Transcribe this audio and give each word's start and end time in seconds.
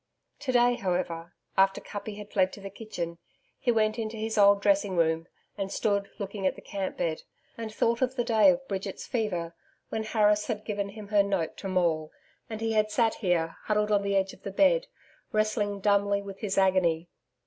To 0.39 0.51
day 0.51 0.77
however, 0.77 1.35
after 1.55 1.79
Kuppi 1.79 2.15
had 2.17 2.31
fled 2.31 2.51
to 2.53 2.59
the 2.59 2.71
kitchen, 2.71 3.19
he 3.59 3.71
went 3.71 3.99
into 3.99 4.17
his 4.17 4.35
old 4.35 4.59
dressing 4.59 4.97
room 4.97 5.27
and 5.59 5.71
stood 5.71 6.09
looking 6.17 6.47
at 6.47 6.55
the 6.55 6.61
camp 6.63 6.97
bed, 6.97 7.21
and 7.55 7.71
thought 7.71 8.01
of 8.01 8.15
the 8.15 8.23
day 8.23 8.49
of 8.49 8.67
Bridget's 8.67 9.05
fever 9.05 9.53
when 9.89 10.01
Harris 10.03 10.47
had 10.47 10.65
given 10.65 10.89
him 10.89 11.09
her 11.09 11.21
note 11.21 11.55
to 11.57 11.67
Maule, 11.67 12.11
and 12.49 12.61
he 12.61 12.71
had 12.71 12.89
sat 12.89 13.13
here 13.21 13.57
huddled 13.65 13.91
on 13.91 14.01
the 14.01 14.15
edge 14.15 14.33
of 14.33 14.41
the 14.41 14.49
bed 14.49 14.87
wrestling 15.31 15.79
dumbly 15.79 16.23
with 16.23 16.39
his 16.39 16.57
agony. 16.57 17.07